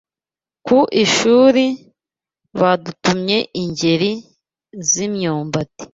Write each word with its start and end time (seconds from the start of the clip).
ku 0.65 0.79
ishuri 1.03 1.65
badutumye 2.59 3.37
ingeri 3.61 4.11
z’ 4.87 4.89
imyumbati 5.05 5.83